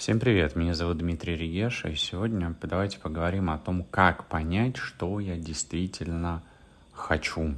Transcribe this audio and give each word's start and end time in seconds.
Всем 0.00 0.18
привет, 0.18 0.56
меня 0.56 0.72
зовут 0.72 0.96
Дмитрий 0.96 1.36
Регеша, 1.36 1.90
и 1.90 1.94
сегодня 1.94 2.56
давайте 2.62 2.98
поговорим 2.98 3.50
о 3.50 3.58
том, 3.58 3.84
как 3.84 4.28
понять, 4.28 4.78
что 4.78 5.20
я 5.20 5.36
действительно 5.36 6.42
хочу. 6.90 7.54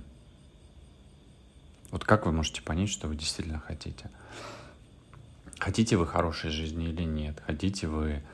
Вот 1.92 2.02
как 2.02 2.26
вы 2.26 2.32
можете 2.32 2.60
понять, 2.60 2.88
что 2.88 3.06
вы 3.06 3.14
действительно 3.14 3.60
хотите? 3.60 4.10
Хотите 5.60 5.96
вы 5.96 6.04
хорошей 6.04 6.50
жизни 6.50 6.88
или 6.88 7.04
нет? 7.04 7.40
Хотите 7.46 7.86
вы 7.86 8.24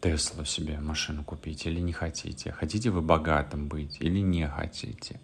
Теслу 0.00 0.44
себе 0.44 0.80
машину 0.80 1.22
купить 1.22 1.64
или 1.64 1.78
не 1.78 1.92
хотите? 1.92 2.50
Хотите 2.50 2.90
вы 2.90 3.02
богатым 3.02 3.68
быть 3.68 3.98
или 4.00 4.18
не 4.18 4.48
хотите? 4.48 5.20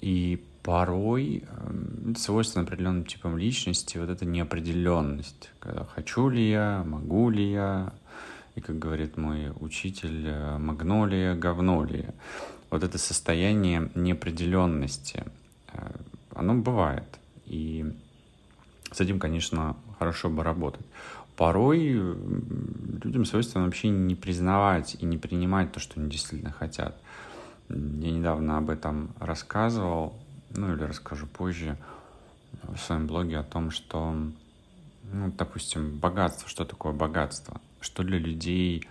И 0.00 0.42
порой 0.64 1.44
эм, 1.46 2.16
свойственно 2.16 2.64
определенным 2.64 3.04
типам 3.04 3.36
личности 3.36 3.98
вот 3.98 4.08
эта 4.08 4.24
неопределенность. 4.24 5.50
Когда 5.60 5.84
хочу 5.84 6.30
ли 6.30 6.50
я, 6.50 6.82
могу 6.86 7.28
ли 7.28 7.52
я, 7.52 7.92
и, 8.56 8.60
как 8.60 8.78
говорит 8.78 9.18
мой 9.18 9.52
учитель, 9.60 10.26
э, 10.26 10.58
магнолия, 10.58 11.34
говнолия. 11.34 12.14
Вот 12.70 12.82
это 12.82 12.96
состояние 12.96 13.90
неопределенности, 13.94 15.24
э, 15.72 15.90
оно 16.34 16.54
бывает. 16.54 17.18
И 17.44 17.84
с 18.90 19.00
этим, 19.00 19.18
конечно, 19.18 19.76
хорошо 19.98 20.30
бы 20.30 20.42
работать. 20.42 20.86
Порой 21.36 21.92
людям 23.02 23.26
свойственно 23.26 23.66
вообще 23.66 23.90
не 23.90 24.14
признавать 24.14 24.96
и 24.98 25.04
не 25.04 25.18
принимать 25.18 25.72
то, 25.72 25.80
что 25.80 26.00
они 26.00 26.08
действительно 26.08 26.52
хотят. 26.52 26.96
Я 27.68 28.10
недавно 28.12 28.56
об 28.56 28.70
этом 28.70 29.10
рассказывал 29.18 30.14
ну 30.54 30.74
или 30.74 30.82
расскажу 30.82 31.26
позже 31.26 31.76
в 32.62 32.78
своем 32.78 33.06
блоге 33.06 33.38
о 33.38 33.42
том, 33.42 33.70
что, 33.70 34.12
ну, 35.12 35.32
допустим, 35.36 35.98
богатство, 35.98 36.48
что 36.48 36.64
такое 36.64 36.92
богатство, 36.92 37.60
что 37.80 38.02
для 38.02 38.18
людей 38.18 38.86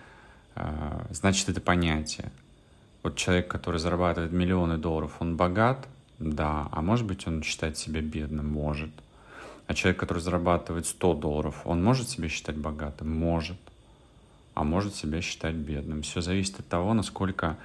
э, 0.54 1.06
значит 1.10 1.48
это 1.48 1.60
понятие. 1.60 2.30
Вот 3.02 3.16
человек, 3.16 3.48
который 3.48 3.80
зарабатывает 3.80 4.32
миллионы 4.32 4.78
долларов, 4.78 5.16
он 5.18 5.36
богат, 5.36 5.88
да, 6.18 6.68
а 6.70 6.80
может 6.80 7.06
быть 7.06 7.26
он 7.26 7.42
считает 7.42 7.76
себя 7.76 8.00
бедным, 8.00 8.48
может. 8.48 8.90
А 9.66 9.74
человек, 9.74 9.98
который 9.98 10.20
зарабатывает 10.20 10.86
100 10.86 11.14
долларов, 11.14 11.62
он 11.64 11.82
может 11.82 12.08
себя 12.08 12.28
считать 12.28 12.56
богатым? 12.56 13.10
Может. 13.10 13.58
А 14.54 14.62
может 14.62 14.94
себя 14.94 15.20
считать 15.20 15.54
бедным. 15.54 16.02
Все 16.02 16.20
зависит 16.20 16.60
от 16.60 16.68
того, 16.68 16.94
насколько 16.94 17.56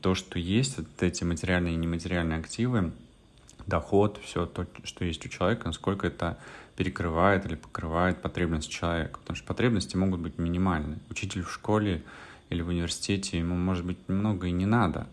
то, 0.00 0.14
что 0.14 0.38
есть, 0.38 0.78
вот 0.78 0.86
эти 1.00 1.24
материальные 1.24 1.74
и 1.74 1.76
нематериальные 1.76 2.38
активы, 2.38 2.92
доход, 3.66 4.20
все 4.22 4.46
то, 4.46 4.66
что 4.84 5.04
есть 5.04 5.24
у 5.26 5.28
человека, 5.28 5.66
насколько 5.66 6.06
это 6.06 6.38
перекрывает 6.76 7.46
или 7.46 7.54
покрывает 7.54 8.20
потребность 8.20 8.70
человека. 8.70 9.18
Потому 9.20 9.36
что 9.36 9.46
потребности 9.46 9.96
могут 9.96 10.20
быть 10.20 10.38
минимальны. 10.38 10.98
Учитель 11.10 11.42
в 11.42 11.52
школе 11.52 12.02
или 12.50 12.62
в 12.62 12.68
университете, 12.68 13.38
ему, 13.38 13.54
может 13.54 13.84
быть, 13.84 13.98
много 14.08 14.46
и 14.46 14.52
не 14.52 14.66
надо. 14.66 15.06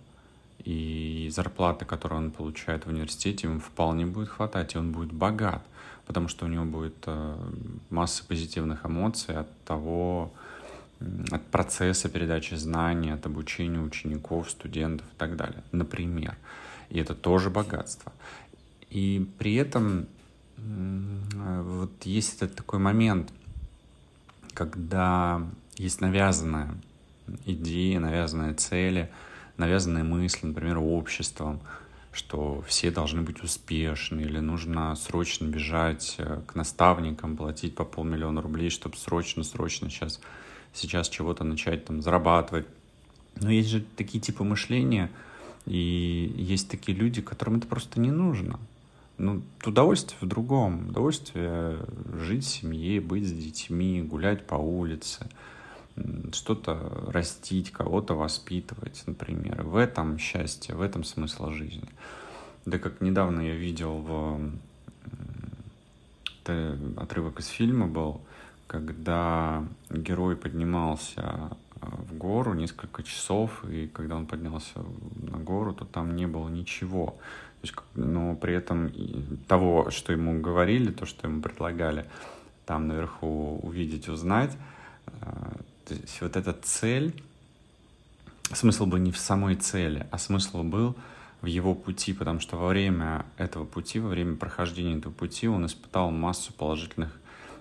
И 0.66 1.30
зарплаты, 1.34 1.86
которую 1.86 2.22
он 2.22 2.32
получает 2.32 2.86
в 2.86 2.90
университете, 2.90 3.48
ему 3.48 3.60
вполне 3.60 4.06
будет 4.06 4.30
хватать, 4.30 4.76
и 4.76 4.78
он 4.78 4.92
будет 4.92 5.12
богат, 5.12 5.62
потому 6.06 6.28
что 6.30 6.46
у 6.46 6.48
него 6.48 6.64
будет 6.64 6.96
э, 7.06 7.38
масса 7.90 8.24
позитивных 8.26 8.86
эмоций 8.86 9.36
от 9.36 9.48
того, 9.66 10.32
от 11.32 11.46
процесса 11.48 12.08
передачи 12.08 12.54
знаний, 12.56 13.12
от 13.12 13.26
обучения 13.26 13.80
учеников, 13.80 14.50
студентов 14.50 15.06
и 15.08 15.18
так 15.18 15.36
далее, 15.36 15.64
например. 15.72 16.38
И 16.90 17.00
это 17.00 17.14
тоже 17.16 17.50
богатство. 17.50 18.14
И 18.94 19.28
при 19.40 19.56
этом 19.56 20.08
вот 20.56 21.92
есть 22.04 22.36
этот 22.36 22.56
такой 22.56 22.78
момент, 22.78 23.34
когда 24.54 25.42
есть 25.78 26.00
навязанная 26.00 26.76
идея, 27.46 28.00
навязанные 28.00 28.54
цели, 28.54 29.10
навязанные 29.58 30.04
мысли, 30.04 30.46
например, 30.46 30.78
обществом, 30.78 31.60
что 32.12 32.64
все 32.68 32.92
должны 32.92 33.24
быть 33.24 33.44
успешны, 33.44 34.22
или 34.22 34.38
нужно 34.38 34.96
срочно 34.96 35.46
бежать 35.46 36.16
э, 36.20 36.42
к 36.46 36.54
наставникам, 36.54 37.36
платить 37.36 37.74
по 37.74 37.86
полмиллиона 37.86 38.40
рублей, 38.40 38.70
чтобы 38.70 38.96
срочно-срочно 38.98 39.90
сейчас, 39.90 40.20
сейчас 40.74 41.10
чего-то 41.10 41.44
начать 41.44 41.86
там 41.86 42.04
зарабатывать. 42.04 42.68
Но 43.42 43.50
есть 43.50 43.70
же 43.70 43.84
такие 43.96 44.20
типы 44.20 44.44
мышления, 44.44 45.10
и 45.66 46.32
есть 46.38 46.70
такие 46.70 46.96
люди, 46.96 47.24
которым 47.24 47.58
это 47.58 47.66
просто 47.66 48.00
не 48.00 48.12
нужно. 48.12 48.60
Ну, 49.18 49.44
удовольствие 49.66 50.18
в 50.22 50.26
другом. 50.26 50.90
Удовольствие 50.90 51.80
жить 52.20 52.46
в 52.46 52.50
семье, 52.50 53.00
быть 53.00 53.28
с 53.28 53.32
детьми, 53.32 54.02
гулять 54.02 54.46
по 54.48 54.56
улице, 54.56 55.28
что-то 56.32 57.10
растить, 57.12 57.72
кого-то 57.72 58.16
воспитывать, 58.16 59.04
например. 59.06 59.64
В 59.64 59.76
этом 59.76 60.18
счастье, 60.18 60.76
в 60.76 60.82
этом 60.82 61.04
смысл 61.04 61.52
жизни. 61.52 61.90
Да 62.66 62.80
как 62.80 63.02
недавно 63.02 63.42
я 63.42 63.56
видел 63.56 63.98
в 63.98 64.52
это 66.44 66.78
отрывок 66.98 67.40
из 67.40 67.48
фильма 67.48 67.88
был, 67.88 68.22
когда 68.68 69.66
герой 69.90 70.36
поднимался 70.36 71.52
в 71.86 72.18
гору 72.18 72.54
несколько 72.54 73.04
часов, 73.04 73.64
и 73.66 73.88
когда 73.88 74.16
он 74.16 74.26
поднялся 74.26 74.80
на 75.16 75.38
гору, 75.38 75.74
то 75.74 75.86
там 75.86 76.16
не 76.16 76.28
было 76.28 76.50
ничего 76.50 77.18
есть, 77.64 77.76
но 77.96 78.36
при 78.36 78.54
этом 78.54 78.92
того, 79.48 79.90
что 79.90 80.14
ему 80.14 80.40
говорили, 80.40 80.92
то, 80.92 81.06
что 81.06 81.28
ему 81.28 81.42
предлагали 81.42 82.06
там 82.66 82.88
наверху 82.88 83.60
увидеть, 83.64 84.08
узнать, 84.08 84.52
э, 85.08 85.12
то 85.86 85.94
есть 85.94 86.22
вот 86.22 86.36
эта 86.36 86.54
цель, 86.54 87.24
смысл 88.52 88.86
был 88.86 88.98
не 88.98 89.12
в 89.12 89.18
самой 89.18 89.56
цели, 89.56 90.08
а 90.12 90.18
смысл 90.18 90.64
был 90.64 90.96
в 91.42 91.46
его 91.46 91.74
пути, 91.74 92.14
потому 92.14 92.40
что 92.40 92.58
во 92.58 92.68
время 92.68 93.26
этого 93.38 93.66
пути, 93.66 94.00
во 94.00 94.10
время 94.10 94.38
прохождения 94.38 94.98
этого 94.98 95.12
пути 95.12 95.48
он 95.48 95.66
испытал 95.66 96.12
массу 96.12 96.54
положительных 96.54 97.12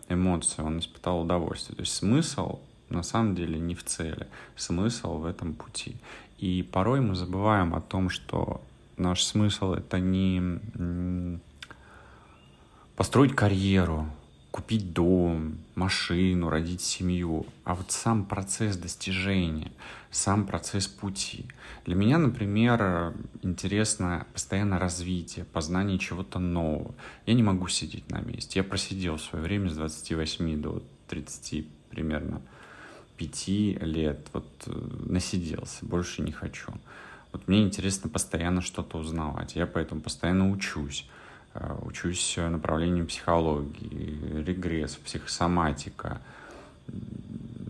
эмоций, 0.08 0.62
он 0.62 0.78
испытал 0.78 1.22
удовольствие. 1.22 1.76
То 1.76 1.82
есть 1.82 1.94
смысл 1.94 2.60
на 2.92 3.02
самом 3.02 3.34
деле 3.34 3.58
не 3.58 3.74
в 3.74 3.84
цели, 3.84 4.26
смысл 4.56 5.18
в 5.18 5.26
этом 5.26 5.54
пути. 5.54 5.96
И 6.38 6.62
порой 6.62 7.00
мы 7.00 7.14
забываем 7.14 7.74
о 7.74 7.80
том, 7.80 8.10
что 8.10 8.60
Наш 8.96 9.24
смысл— 9.24 9.72
это 9.74 9.98
не 9.98 10.60
построить 12.94 13.34
карьеру, 13.34 14.06
купить 14.50 14.92
дом, 14.92 15.58
машину, 15.74 16.50
родить 16.50 16.82
семью, 16.82 17.46
а 17.64 17.74
вот 17.74 17.90
сам 17.90 18.26
процесс 18.26 18.76
достижения, 18.76 19.72
сам 20.10 20.46
процесс 20.46 20.86
пути. 20.86 21.46
Для 21.86 21.96
меня, 21.96 22.18
например, 22.18 23.14
интересно 23.42 24.26
постоянно 24.34 24.78
развитие, 24.78 25.46
познание 25.46 25.98
чего-то 25.98 26.38
нового. 26.38 26.94
Я 27.24 27.32
не 27.32 27.42
могу 27.42 27.66
сидеть 27.68 28.10
на 28.10 28.20
месте. 28.20 28.60
Я 28.60 28.64
просидел 28.64 29.16
в 29.16 29.22
свое 29.22 29.42
время 29.42 29.70
с 29.70 29.74
28 29.74 30.60
до 30.60 30.82
30 31.08 31.66
примерно 31.88 32.42
5 33.22 33.48
лет, 33.82 34.28
вот 34.32 34.46
э, 34.66 34.72
насиделся, 35.06 35.84
больше 35.84 36.22
не 36.22 36.32
хочу. 36.32 36.72
Вот 37.32 37.48
мне 37.48 37.62
интересно 37.62 38.10
постоянно 38.10 38.60
что-то 38.60 38.98
узнавать. 38.98 39.56
Я 39.56 39.66
поэтому 39.66 40.00
постоянно 40.00 40.50
учусь. 40.50 41.08
Э, 41.54 41.76
учусь 41.82 42.36
направлением 42.36 43.06
психологии, 43.06 44.42
регресс, 44.44 44.96
психосоматика, 44.96 46.20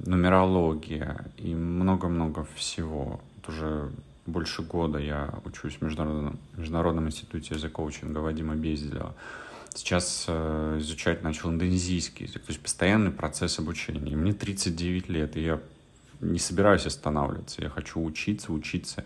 нумерология 0.07 1.27
и 1.37 1.55
много-много 1.55 2.47
всего. 2.57 3.21
Вот 3.37 3.49
уже 3.49 3.91
больше 4.27 4.63
года 4.63 4.99
я 4.99 5.35
учусь 5.45 5.77
в 5.77 5.83
Международном, 5.83 6.39
Международном 6.57 7.07
институте 7.07 7.55
языкоучинга 7.55 8.19
Вадима 8.19 8.55
Безделева. 8.55 9.15
Сейчас 9.75 10.27
э, 10.29 10.79
изучать 10.81 11.23
начал 11.23 11.51
индонезийский 11.51 12.27
язык, 12.27 12.43
то 12.43 12.51
есть 12.51 12.61
постоянный 12.61 13.11
процесс 13.11 13.59
обучения. 13.59 14.17
Мне 14.17 14.33
39 14.33 15.09
лет, 15.09 15.37
и 15.37 15.43
я 15.43 15.61
не 16.21 16.39
собираюсь 16.39 16.87
останавливаться. 16.87 17.63
Я 17.63 17.69
хочу 17.69 18.03
учиться, 18.03 18.53
учиться 18.53 19.05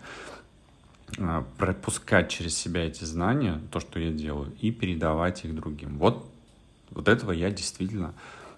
а, 1.17 1.45
пропускать 1.57 2.29
через 2.29 2.55
себя 2.55 2.85
эти 2.85 3.03
знания, 3.03 3.61
то, 3.71 3.79
что 3.79 3.99
я 3.99 4.11
делаю, 4.11 4.53
и 4.61 4.71
передавать 4.71 5.45
их 5.45 5.55
другим. 5.55 5.97
Вот, 5.97 6.29
вот 6.91 7.07
этого 7.07 7.31
я 7.31 7.49
действительно 7.49 8.13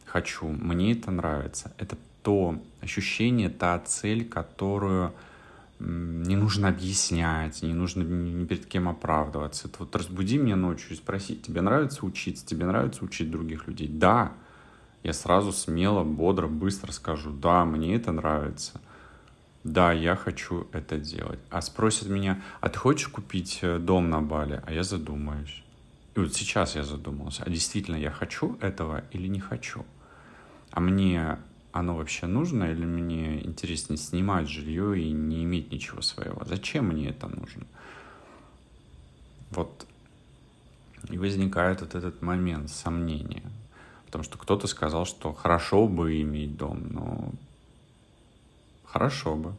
хочу. 0.05 0.47
Мне 0.47 0.93
это 0.93 1.11
нравится. 1.11 1.71
Это 1.77 1.95
то 2.23 2.59
ощущение, 2.81 3.49
та 3.49 3.79
цель, 3.79 4.27
которую 4.27 5.13
не 5.79 6.35
нужно 6.35 6.67
объяснять, 6.67 7.61
не 7.61 7.73
нужно 7.73 8.03
ни 8.03 8.45
перед 8.45 8.65
кем 8.65 8.89
оправдываться. 8.89 9.67
Это 9.67 9.77
вот 9.79 9.95
разбуди 9.95 10.37
меня 10.37 10.55
ночью 10.55 10.91
и 10.91 10.95
спроси, 10.95 11.35
тебе 11.35 11.61
нравится 11.61 12.05
учиться, 12.05 12.45
тебе 12.45 12.65
нравится 12.65 13.03
учить 13.05 13.31
других 13.31 13.67
людей? 13.67 13.87
Да, 13.87 14.33
я 15.03 15.13
сразу 15.13 15.51
смело, 15.51 16.03
бодро, 16.03 16.47
быстро 16.47 16.91
скажу, 16.91 17.31
да, 17.31 17.65
мне 17.65 17.95
это 17.95 18.11
нравится 18.11 18.81
да, 19.63 19.91
я 19.91 20.15
хочу 20.15 20.67
это 20.71 20.97
делать. 20.97 21.39
А 21.49 21.61
спросят 21.61 22.07
меня, 22.09 22.41
а 22.61 22.69
ты 22.69 22.79
хочешь 22.79 23.07
купить 23.09 23.59
э, 23.61 23.77
дом 23.77 24.09
на 24.09 24.21
Бали? 24.21 24.61
А 24.65 24.71
я 24.71 24.83
задумаюсь. 24.83 25.63
И 26.15 26.19
вот 26.19 26.33
сейчас 26.33 26.75
я 26.75 26.83
задумался, 26.83 27.43
а 27.45 27.49
действительно 27.49 27.95
я 27.95 28.11
хочу 28.11 28.57
этого 28.61 29.03
или 29.11 29.27
не 29.27 29.39
хочу? 29.39 29.85
А 30.71 30.79
мне 30.79 31.37
оно 31.71 31.95
вообще 31.95 32.25
нужно, 32.25 32.65
или 32.65 32.85
мне 32.85 33.45
интереснее 33.45 33.97
снимать 33.97 34.49
жилье 34.49 34.99
и 34.99 35.11
не 35.11 35.43
иметь 35.43 35.71
ничего 35.71 36.01
своего? 36.01 36.43
Зачем 36.45 36.87
мне 36.87 37.09
это 37.09 37.27
нужно? 37.27 37.65
Вот 39.51 39.85
и 41.09 41.17
возникает 41.17 41.81
вот 41.81 41.95
этот 41.95 42.21
момент 42.21 42.69
сомнения. 42.69 43.43
Потому 44.05 44.23
что 44.23 44.37
кто-то 44.37 44.67
сказал, 44.67 45.05
что 45.05 45.33
хорошо 45.33 45.87
бы 45.87 46.21
иметь 46.21 46.57
дом, 46.57 46.87
но 46.89 47.31
хорошо 48.85 49.35
бы. 49.35 49.53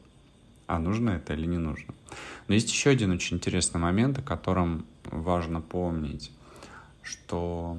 А 0.66 0.78
нужно 0.78 1.10
это 1.10 1.34
или 1.34 1.46
не 1.46 1.58
нужно? 1.58 1.94
Но 2.46 2.54
есть 2.54 2.70
еще 2.70 2.90
один 2.90 3.12
очень 3.12 3.36
интересный 3.36 3.80
момент, 3.80 4.18
о 4.18 4.22
котором 4.22 4.84
важно 5.04 5.60
помнить, 5.60 6.30
что 7.02 7.76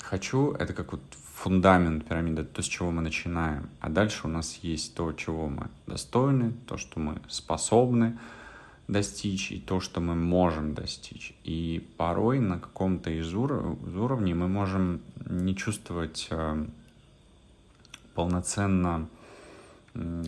хочу— 0.00 0.52
это 0.58 0.72
как 0.72 0.92
вот 0.92 1.02
фундамент 1.42 2.06
пирамиды, 2.06 2.44
то, 2.44 2.62
с 2.62 2.66
чего 2.66 2.92
мы 2.92 3.02
начинаем. 3.02 3.68
А 3.80 3.88
дальше 3.88 4.20
у 4.24 4.28
нас 4.28 4.60
есть 4.62 4.94
то, 4.94 5.12
чего 5.12 5.48
мы 5.48 5.70
достойны, 5.88 6.52
то, 6.68 6.76
что 6.76 7.00
мы 7.00 7.20
способны 7.28 8.16
достичь, 8.86 9.50
и 9.50 9.58
то, 9.58 9.80
что 9.80 10.00
мы 10.00 10.14
можем 10.14 10.74
достичь. 10.74 11.34
И 11.42 11.84
порой 11.96 12.38
на 12.38 12.60
каком-то 12.60 13.10
из, 13.10 13.34
уров- 13.34 13.76
из 13.88 13.96
уровней 13.96 14.34
мы 14.34 14.46
можем 14.46 15.00
не 15.28 15.56
чувствовать 15.56 16.28
э, 16.30 16.64
полноценно 18.14 19.08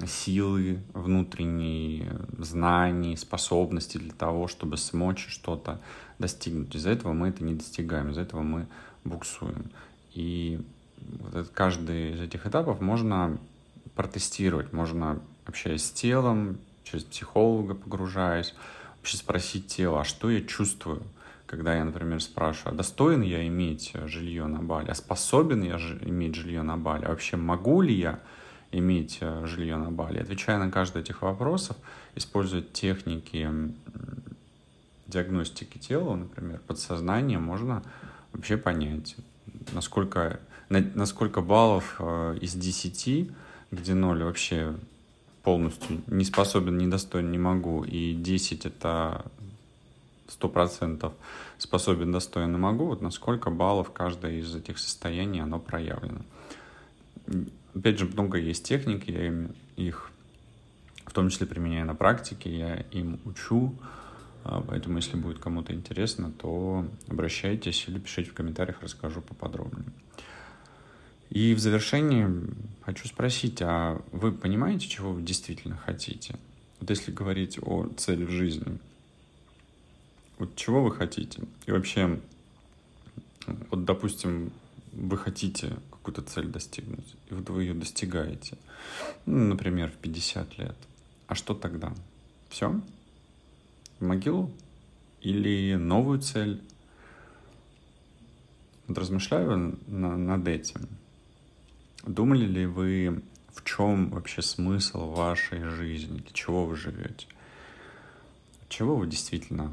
силы 0.06 0.82
внутренней, 0.94 2.08
знаний, 2.38 3.16
способности 3.16 3.98
для 3.98 4.12
того, 4.12 4.48
чтобы 4.48 4.76
смочь 4.76 5.28
что-то 5.28 5.80
достигнуть. 6.18 6.74
Из-за 6.74 6.90
этого 6.90 7.12
мы 7.12 7.28
это 7.28 7.44
не 7.44 7.54
достигаем, 7.54 8.10
из-за 8.10 8.22
этого 8.22 8.42
мы 8.42 8.66
буксуем. 9.04 9.70
И 10.12 10.60
вот 11.04 11.48
каждый 11.52 12.14
из 12.14 12.20
этих 12.20 12.46
этапов 12.46 12.80
можно 12.80 13.38
протестировать, 13.94 14.72
можно 14.72 15.20
общаясь 15.46 15.84
с 15.84 15.90
телом, 15.90 16.58
через 16.84 17.04
психолога 17.04 17.74
погружаясь, 17.74 18.54
вообще 18.98 19.16
спросить 19.16 19.66
тело, 19.66 20.00
а 20.00 20.04
что 20.04 20.30
я 20.30 20.40
чувствую, 20.42 21.02
когда 21.46 21.76
я, 21.76 21.84
например, 21.84 22.22
спрашиваю, 22.22 22.74
а 22.74 22.76
достоин 22.76 23.22
я 23.22 23.46
иметь 23.46 23.92
жилье 24.06 24.46
на 24.46 24.60
Бали, 24.62 24.90
а 24.90 24.94
способен 24.94 25.62
я 25.62 25.76
иметь 26.02 26.34
жилье 26.34 26.62
на 26.62 26.76
Бали, 26.76 27.04
а 27.04 27.10
вообще 27.10 27.36
могу 27.36 27.82
ли 27.82 27.94
я 27.94 28.20
иметь 28.72 29.18
э, 29.20 29.46
жилье 29.46 29.76
на 29.76 29.90
Бали. 29.90 30.18
Отвечая 30.18 30.58
на 30.58 30.70
каждый 30.70 31.02
этих 31.02 31.22
вопросов, 31.22 31.76
используя 32.16 32.62
техники 32.62 33.48
диагностики 35.06 35.78
тела, 35.78 36.16
например, 36.16 36.60
подсознание, 36.66 37.38
можно 37.38 37.82
вообще 38.32 38.56
понять, 38.56 39.16
насколько, 39.72 40.40
на, 40.68 40.80
насколько 40.94 41.40
баллов 41.40 41.96
э, 41.98 42.38
из 42.40 42.54
10, 42.54 43.30
где 43.70 43.94
0 43.94 44.22
вообще 44.22 44.74
полностью 45.42 46.00
не 46.06 46.24
способен, 46.24 46.78
не 46.78 46.86
достоин, 46.86 47.30
не 47.30 47.38
могу, 47.38 47.84
и 47.84 48.14
10 48.14 48.66
это 48.66 49.24
сто 50.28 50.48
процентов 50.48 51.12
способен, 51.58 52.12
достоин 52.12 52.58
могу, 52.58 52.86
вот 52.86 53.02
насколько 53.02 53.50
баллов 53.50 53.92
каждое 53.92 54.40
из 54.40 54.54
этих 54.54 54.78
состояний 54.78 55.40
оно 55.40 55.58
проявлено. 55.58 56.22
Опять 57.74 57.98
же, 57.98 58.06
много 58.06 58.38
есть 58.38 58.66
техник, 58.66 59.08
я 59.08 59.26
им 59.26 59.54
их 59.76 60.10
в 61.04 61.12
том 61.12 61.28
числе 61.28 61.46
применяю 61.46 61.86
на 61.86 61.94
практике, 61.94 62.50
я 62.50 62.76
им 62.90 63.20
учу, 63.24 63.74
а, 64.44 64.62
поэтому 64.66 64.96
если 64.96 65.16
будет 65.16 65.38
кому-то 65.38 65.72
интересно, 65.72 66.32
то 66.32 66.86
обращайтесь 67.08 67.84
или 67.88 67.98
пишите 67.98 68.30
в 68.30 68.34
комментариях, 68.34 68.82
расскажу 68.82 69.20
поподробнее. 69.20 69.86
И 71.30 71.54
в 71.54 71.58
завершении 71.58 72.28
хочу 72.82 73.08
спросить, 73.08 73.60
а 73.62 74.00
вы 74.12 74.32
понимаете, 74.32 74.88
чего 74.88 75.12
вы 75.12 75.22
действительно 75.22 75.76
хотите? 75.76 76.36
Вот 76.80 76.90
если 76.90 77.10
говорить 77.10 77.58
о 77.60 77.88
цели 77.96 78.24
в 78.24 78.30
жизни, 78.30 78.78
вот 80.38 80.54
чего 80.56 80.82
вы 80.82 80.92
хотите? 80.92 81.42
И 81.66 81.72
вообще, 81.72 82.20
вот, 83.46 83.84
допустим, 83.84 84.52
вы 84.92 85.16
хотите 85.16 85.76
какую-то 85.90 86.22
цель 86.22 86.48
достигнуть, 86.48 87.14
и 87.30 87.34
вот 87.34 87.48
вы 87.48 87.64
ее 87.64 87.74
достигаете, 87.74 88.58
ну, 89.26 89.38
например, 89.44 89.90
в 89.90 89.94
50 89.94 90.58
лет, 90.58 90.76
а 91.26 91.34
что 91.34 91.54
тогда? 91.54 91.92
Все? 92.48 92.80
В 93.98 94.04
могилу? 94.04 94.50
Или 95.22 95.74
новую 95.74 96.20
цель? 96.20 96.60
Вот 98.86 98.98
размышляю 98.98 99.78
на, 99.86 100.16
над 100.16 100.46
этим. 100.46 100.88
Думали 102.06 102.44
ли 102.44 102.66
вы, 102.66 103.22
в 103.54 103.64
чем 103.64 104.10
вообще 104.10 104.42
смысл 104.42 105.10
вашей 105.10 105.62
жизни, 105.70 106.18
для 106.18 106.32
чего 106.32 106.66
вы 106.66 106.76
живете? 106.76 107.26
Чего 108.68 108.96
вы 108.96 109.06
действительно 109.06 109.72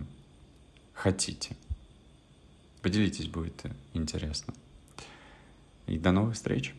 хотите? 0.94 1.58
Поделитесь, 2.82 3.28
будет 3.28 3.66
интересно. 3.94 4.54
И 5.88 5.98
до 5.98 6.14
новых 6.14 6.36
встреч! 6.36 6.74